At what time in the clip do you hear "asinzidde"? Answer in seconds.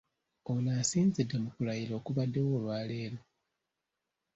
0.81-1.35